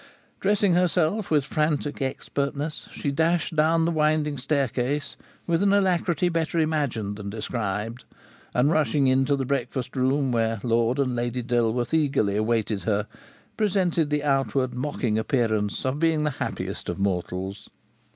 Dressing 0.39 0.73
herself 0.73 1.29
with 1.29 1.45
frantic 1.45 2.01
expertness, 2.01 2.87
she 2.91 3.11
dashed 3.11 3.55
down 3.55 3.85
the 3.85 3.91
winding 3.91 4.35
staircase 4.35 5.15
with 5.45 5.61
an 5.61 5.71
alacrity 5.73 6.27
better 6.27 6.57
imagined 6.57 7.17
than 7.17 7.29
described, 7.29 8.03
and 8.55 8.71
rushing 8.71 9.05
into 9.05 9.35
the 9.35 9.45
breakfast 9.45 9.95
room 9.95 10.31
where 10.31 10.59
Lord 10.63 10.97
and 10.97 11.15
Lady 11.15 11.43
Dilworth 11.43 11.93
eagerly 11.93 12.35
awaited 12.35 12.81
her, 12.85 13.05
presented 13.57 14.09
the 14.09 14.23
outward 14.23 14.73
mocking 14.73 15.19
appearance 15.19 15.85
of 15.85 15.99
being 15.99 16.23
the 16.23 16.31
happiest 16.31 16.89
of 16.89 16.97
mortals. 16.97 17.69